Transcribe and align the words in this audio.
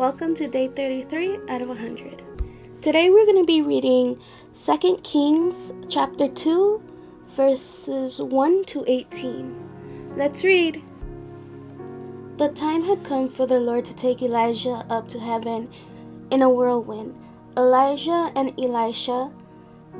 Welcome 0.00 0.34
to 0.36 0.48
day 0.48 0.66
33 0.66 1.40
out 1.50 1.60
of 1.60 1.68
100. 1.68 2.22
Today 2.80 3.10
we're 3.10 3.26
going 3.26 3.36
to 3.36 3.44
be 3.44 3.60
reading 3.60 4.18
2 4.54 4.96
Kings 5.04 5.74
chapter 5.90 6.26
2 6.26 6.82
verses 7.26 8.18
1 8.18 8.64
to 8.64 8.82
18. 8.88 10.16
Let's 10.16 10.42
read. 10.42 10.82
The 12.38 12.48
time 12.48 12.84
had 12.84 13.04
come 13.04 13.28
for 13.28 13.46
the 13.46 13.60
Lord 13.60 13.84
to 13.84 13.94
take 13.94 14.22
Elijah 14.22 14.86
up 14.88 15.06
to 15.08 15.20
heaven 15.20 15.68
in 16.30 16.40
a 16.40 16.48
whirlwind. 16.48 17.14
Elijah 17.54 18.32
and 18.34 18.58
Elisha 18.58 19.30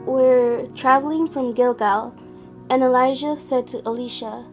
were 0.06 0.66
traveling 0.74 1.28
from 1.28 1.52
Gilgal, 1.52 2.14
and 2.70 2.82
Elijah 2.82 3.38
said 3.38 3.66
to 3.66 3.82
Elisha, 3.84 4.46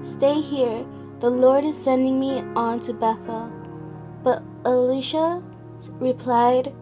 Stay 0.00 0.40
here, 0.40 0.86
the 1.18 1.30
Lord 1.30 1.64
is 1.64 1.76
sending 1.76 2.20
me 2.20 2.44
on 2.54 2.78
to 2.82 2.92
Bethel. 2.92 3.63
But 4.24 4.42
Elisha 4.64 5.42
replied, 6.00 6.74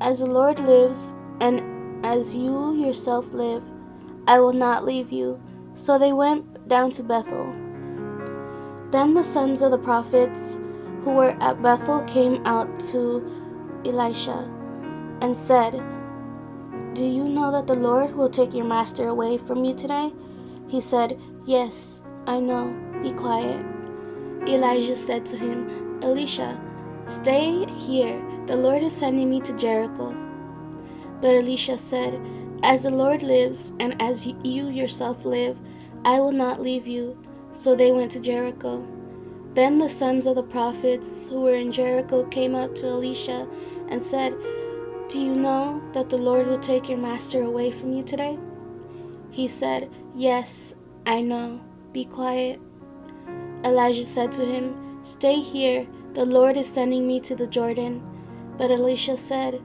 As 0.00 0.20
the 0.20 0.26
Lord 0.26 0.58
lives, 0.58 1.14
and 1.40 2.04
as 2.04 2.34
you 2.34 2.74
yourself 2.74 3.32
live, 3.32 3.62
I 4.26 4.40
will 4.40 4.54
not 4.54 4.84
leave 4.84 5.12
you. 5.12 5.40
So 5.74 5.98
they 5.98 6.12
went 6.12 6.66
down 6.68 6.90
to 6.92 7.02
Bethel. 7.02 7.52
Then 8.90 9.12
the 9.12 9.24
sons 9.24 9.60
of 9.60 9.70
the 9.72 9.78
prophets 9.78 10.58
who 11.02 11.12
were 11.12 11.36
at 11.42 11.60
Bethel 11.60 12.02
came 12.04 12.44
out 12.46 12.80
to 12.92 13.82
Elisha 13.84 14.50
and 15.20 15.36
said, 15.36 15.82
Do 16.94 17.04
you 17.04 17.28
know 17.28 17.50
that 17.52 17.66
the 17.66 17.74
Lord 17.74 18.14
will 18.14 18.30
take 18.30 18.54
your 18.54 18.64
master 18.64 19.08
away 19.08 19.36
from 19.36 19.64
you 19.64 19.74
today? 19.74 20.12
He 20.68 20.80
said, 20.80 21.20
Yes. 21.44 22.02
I 22.26 22.40
know, 22.40 22.74
be 23.02 23.12
quiet. 23.12 23.62
Elijah 24.48 24.96
said 24.96 25.26
to 25.26 25.36
him, 25.36 25.83
Elisha, 26.04 26.60
stay 27.06 27.64
here. 27.72 28.22
The 28.46 28.56
Lord 28.56 28.82
is 28.82 28.94
sending 28.94 29.30
me 29.30 29.40
to 29.40 29.56
Jericho. 29.56 30.14
But 31.20 31.36
Elisha 31.36 31.78
said, 31.78 32.20
As 32.62 32.82
the 32.82 32.90
Lord 32.90 33.22
lives, 33.22 33.72
and 33.80 34.00
as 34.00 34.26
you 34.26 34.68
yourself 34.68 35.24
live, 35.24 35.58
I 36.04 36.20
will 36.20 36.32
not 36.32 36.60
leave 36.60 36.86
you. 36.86 37.18
So 37.52 37.74
they 37.74 37.90
went 37.90 38.10
to 38.12 38.20
Jericho. 38.20 38.86
Then 39.54 39.78
the 39.78 39.88
sons 39.88 40.26
of 40.26 40.34
the 40.34 40.42
prophets 40.42 41.28
who 41.28 41.40
were 41.40 41.54
in 41.54 41.72
Jericho 41.72 42.24
came 42.24 42.54
up 42.54 42.74
to 42.76 42.88
Elisha 42.88 43.48
and 43.88 44.02
said, 44.02 44.34
Do 45.08 45.20
you 45.20 45.34
know 45.34 45.80
that 45.94 46.10
the 46.10 46.18
Lord 46.18 46.46
will 46.46 46.58
take 46.58 46.88
your 46.88 46.98
master 46.98 47.42
away 47.42 47.70
from 47.70 47.92
you 47.92 48.02
today? 48.02 48.38
He 49.30 49.48
said, 49.48 49.90
Yes, 50.14 50.74
I 51.06 51.22
know. 51.22 51.60
Be 51.92 52.04
quiet. 52.04 52.60
Elijah 53.64 54.04
said 54.04 54.32
to 54.32 54.44
him, 54.44 54.93
Stay 55.04 55.40
here, 55.40 55.86
the 56.14 56.24
Lord 56.24 56.56
is 56.56 56.66
sending 56.66 57.06
me 57.06 57.20
to 57.20 57.36
the 57.36 57.46
Jordan. 57.46 58.02
But 58.56 58.70
Elisha 58.70 59.18
said, 59.18 59.60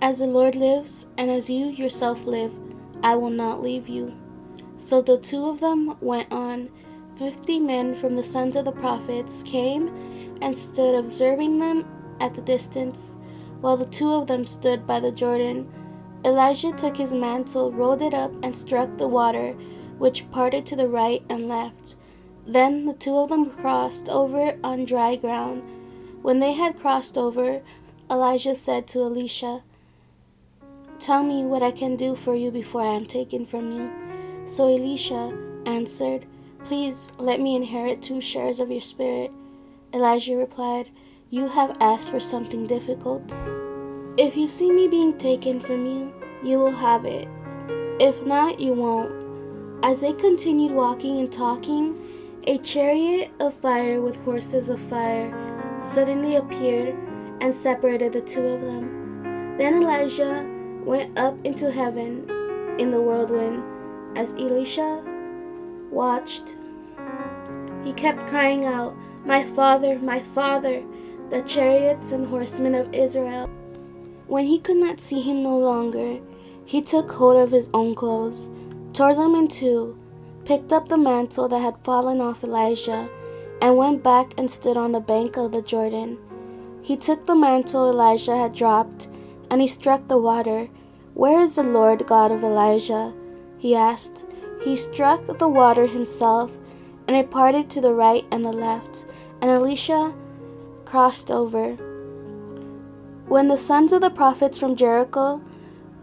As 0.00 0.20
the 0.20 0.26
Lord 0.26 0.56
lives, 0.56 1.10
and 1.18 1.30
as 1.30 1.50
you 1.50 1.66
yourself 1.66 2.24
live, 2.24 2.58
I 3.02 3.14
will 3.16 3.28
not 3.28 3.62
leave 3.62 3.86
you. 3.86 4.14
So 4.78 5.02
the 5.02 5.18
two 5.18 5.50
of 5.50 5.60
them 5.60 5.98
went 6.00 6.32
on. 6.32 6.70
Fifty 7.18 7.60
men 7.60 7.94
from 7.94 8.16
the 8.16 8.22
sons 8.22 8.56
of 8.56 8.64
the 8.64 8.72
prophets 8.72 9.42
came 9.42 10.38
and 10.40 10.56
stood 10.56 10.94
observing 10.94 11.58
them 11.58 11.84
at 12.20 12.32
the 12.32 12.40
distance, 12.40 13.18
while 13.60 13.76
the 13.76 13.84
two 13.84 14.14
of 14.14 14.26
them 14.26 14.46
stood 14.46 14.86
by 14.86 14.98
the 14.98 15.12
Jordan. 15.12 15.70
Elijah 16.24 16.72
took 16.72 16.96
his 16.96 17.12
mantle, 17.12 17.70
rolled 17.70 18.00
it 18.00 18.14
up, 18.14 18.32
and 18.42 18.56
struck 18.56 18.96
the 18.96 19.06
water 19.06 19.52
which 19.98 20.30
parted 20.30 20.64
to 20.64 20.74
the 20.74 20.88
right 20.88 21.22
and 21.28 21.46
left. 21.48 21.96
Then 22.46 22.84
the 22.84 22.94
two 22.94 23.16
of 23.16 23.30
them 23.30 23.50
crossed 23.50 24.08
over 24.08 24.56
on 24.62 24.84
dry 24.84 25.16
ground. 25.16 25.62
When 26.22 26.40
they 26.40 26.52
had 26.52 26.78
crossed 26.78 27.16
over, 27.16 27.62
Elijah 28.10 28.54
said 28.54 28.86
to 28.88 29.00
Elisha, 29.00 29.62
Tell 30.98 31.22
me 31.22 31.44
what 31.44 31.62
I 31.62 31.70
can 31.70 31.96
do 31.96 32.14
for 32.14 32.34
you 32.34 32.50
before 32.50 32.82
I 32.82 32.94
am 32.94 33.06
taken 33.06 33.44
from 33.44 33.72
you. 33.72 33.90
So 34.46 34.68
Elisha 34.68 35.36
answered, 35.66 36.26
Please 36.64 37.10
let 37.18 37.40
me 37.40 37.56
inherit 37.56 38.00
two 38.00 38.20
shares 38.20 38.60
of 38.60 38.70
your 38.70 38.80
spirit. 38.80 39.30
Elijah 39.92 40.36
replied, 40.36 40.90
You 41.30 41.48
have 41.48 41.76
asked 41.80 42.10
for 42.10 42.20
something 42.20 42.66
difficult. 42.66 43.34
If 44.16 44.36
you 44.36 44.48
see 44.48 44.70
me 44.70 44.88
being 44.88 45.16
taken 45.18 45.60
from 45.60 45.86
you, 45.86 46.12
you 46.42 46.58
will 46.58 46.72
have 46.72 47.04
it. 47.04 47.28
If 48.00 48.24
not, 48.24 48.60
you 48.60 48.72
won't. 48.72 49.12
As 49.84 50.00
they 50.00 50.12
continued 50.12 50.72
walking 50.72 51.18
and 51.18 51.32
talking, 51.32 51.98
a 52.46 52.58
chariot 52.58 53.30
of 53.40 53.54
fire 53.54 54.00
with 54.00 54.22
horses 54.24 54.68
of 54.68 54.78
fire 54.78 55.32
suddenly 55.78 56.36
appeared 56.36 56.94
and 57.40 57.54
separated 57.54 58.12
the 58.12 58.20
two 58.20 58.44
of 58.44 58.60
them. 58.60 59.56
Then 59.56 59.82
Elijah 59.82 60.46
went 60.84 61.18
up 61.18 61.36
into 61.44 61.70
heaven 61.70 62.28
in 62.78 62.90
the 62.90 63.00
whirlwind. 63.00 63.62
As 64.16 64.34
Elisha 64.34 65.02
watched, 65.90 66.56
he 67.82 67.92
kept 67.94 68.26
crying 68.28 68.66
out, 68.66 68.94
My 69.24 69.42
father, 69.42 69.98
my 69.98 70.20
father, 70.20 70.84
the 71.30 71.42
chariots 71.42 72.12
and 72.12 72.26
horsemen 72.26 72.74
of 72.74 72.92
Israel. 72.94 73.48
When 74.26 74.44
he 74.44 74.58
could 74.58 74.76
not 74.76 75.00
see 75.00 75.20
him 75.22 75.42
no 75.42 75.58
longer, 75.58 76.20
he 76.64 76.82
took 76.82 77.10
hold 77.10 77.36
of 77.36 77.50
his 77.50 77.70
own 77.72 77.94
clothes 77.94 78.50
tore 78.94 79.14
them 79.14 79.34
in 79.34 79.48
two, 79.48 79.98
picked 80.44 80.72
up 80.72 80.88
the 80.88 80.98
mantle 80.98 81.48
that 81.48 81.60
had 81.60 81.78
fallen 81.78 82.20
off 82.20 82.44
Elijah, 82.44 83.08
and 83.60 83.76
went 83.76 84.02
back 84.02 84.34
and 84.36 84.50
stood 84.50 84.76
on 84.76 84.92
the 84.92 85.00
bank 85.00 85.36
of 85.36 85.52
the 85.52 85.62
Jordan. 85.62 86.18
He 86.82 86.96
took 86.96 87.24
the 87.24 87.34
mantle 87.34 87.88
Elijah 87.90 88.36
had 88.36 88.54
dropped, 88.54 89.08
and 89.50 89.60
he 89.60 89.66
struck 89.66 90.06
the 90.06 90.18
water. 90.18 90.68
Where 91.14 91.40
is 91.40 91.56
the 91.56 91.62
Lord 91.62 92.06
God 92.06 92.30
of 92.30 92.44
Elijah? 92.44 93.14
he 93.58 93.74
asked. 93.74 94.26
He 94.62 94.76
struck 94.76 95.38
the 95.38 95.48
water 95.48 95.86
himself, 95.86 96.58
and 97.08 97.16
it 97.16 97.30
parted 97.30 97.70
to 97.70 97.80
the 97.80 97.94
right 97.94 98.24
and 98.30 98.44
the 98.44 98.52
left, 98.52 99.06
and 99.40 99.50
Elisha 99.50 100.14
crossed 100.84 101.30
over. 101.30 101.76
When 103.26 103.48
the 103.48 103.56
sons 103.56 103.92
of 103.92 104.02
the 104.02 104.10
prophets 104.10 104.58
from 104.58 104.76
Jericho, 104.76 105.40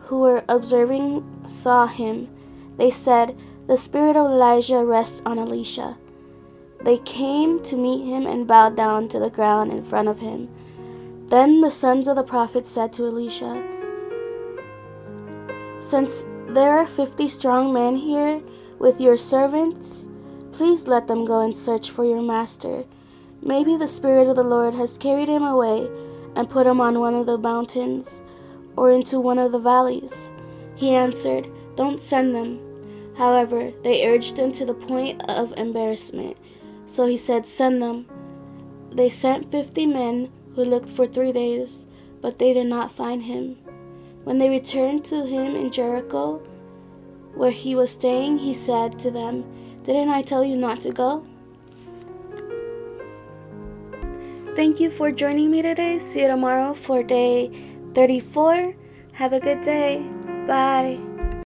who 0.01 0.19
were 0.19 0.43
observing, 0.49 1.23
saw 1.45 1.85
him, 1.85 2.27
they 2.77 2.89
said, 2.89 3.37
The 3.67 3.77
spirit 3.77 4.15
of 4.15 4.25
Elijah 4.31 4.83
rests 4.83 5.21
on 5.25 5.37
Elisha. 5.39 5.97
They 6.83 6.97
came 6.97 7.61
to 7.63 7.77
meet 7.77 8.03
him 8.03 8.25
and 8.25 8.47
bowed 8.47 8.75
down 8.75 9.07
to 9.09 9.19
the 9.19 9.29
ground 9.29 9.71
in 9.71 9.83
front 9.83 10.07
of 10.07 10.19
him. 10.19 10.49
Then 11.27 11.61
the 11.61 11.71
sons 11.71 12.07
of 12.07 12.15
the 12.15 12.23
prophet 12.23 12.65
said 12.65 12.91
to 12.93 13.05
Elisha, 13.05 13.63
Since 15.79 16.25
there 16.47 16.75
are 16.75 16.87
fifty 16.87 17.27
strong 17.27 17.71
men 17.71 17.97
here 17.97 18.41
with 18.79 18.99
your 18.99 19.15
servants, 19.15 20.09
please 20.51 20.87
let 20.87 21.07
them 21.07 21.23
go 21.23 21.41
and 21.41 21.55
search 21.55 21.91
for 21.91 22.03
your 22.03 22.21
master. 22.21 22.85
Maybe 23.41 23.77
the 23.77 23.87
Spirit 23.87 24.27
of 24.27 24.35
the 24.35 24.43
Lord 24.43 24.73
has 24.73 24.97
carried 24.97 25.29
him 25.29 25.43
away 25.43 25.87
and 26.35 26.49
put 26.49 26.67
him 26.67 26.81
on 26.81 26.99
one 26.99 27.13
of 27.13 27.27
the 27.27 27.37
mountains 27.37 28.23
or 28.75 28.91
into 28.91 29.19
one 29.19 29.39
of 29.39 29.51
the 29.51 29.59
valleys. 29.59 30.31
He 30.75 30.95
answered, 30.95 31.47
Don't 31.75 32.01
send 32.01 32.35
them. 32.35 32.70
However, 33.21 33.71
they 33.83 34.07
urged 34.07 34.39
him 34.39 34.51
to 34.53 34.65
the 34.65 34.73
point 34.73 35.21
of 35.29 35.53
embarrassment. 35.55 36.37
So 36.87 37.05
he 37.05 37.17
said, 37.17 37.45
Send 37.45 37.79
them. 37.79 38.07
They 38.91 39.09
sent 39.09 39.51
fifty 39.51 39.85
men 39.85 40.31
who 40.55 40.65
looked 40.65 40.89
for 40.89 41.05
three 41.05 41.31
days, 41.31 41.85
but 42.19 42.39
they 42.39 42.51
did 42.51 42.65
not 42.65 42.91
find 42.91 43.21
him. 43.21 43.57
When 44.23 44.39
they 44.39 44.49
returned 44.49 45.05
to 45.05 45.23
him 45.27 45.55
in 45.55 45.71
Jericho, 45.71 46.37
where 47.35 47.51
he 47.51 47.75
was 47.75 47.91
staying, 47.91 48.39
he 48.39 48.55
said 48.55 48.97
to 48.97 49.11
them, 49.11 49.45
Didn't 49.83 50.09
I 50.09 50.23
tell 50.23 50.43
you 50.43 50.57
not 50.57 50.81
to 50.81 50.91
go? 50.91 51.23
Thank 54.55 54.79
you 54.79 54.89
for 54.89 55.11
joining 55.11 55.51
me 55.51 55.61
today. 55.61 55.99
See 55.99 56.23
you 56.23 56.27
tomorrow 56.27 56.73
for 56.73 57.03
day 57.03 57.51
34. 57.93 58.73
Have 59.13 59.33
a 59.33 59.39
good 59.39 59.61
day. 59.61 60.09
Bye. 60.47 61.10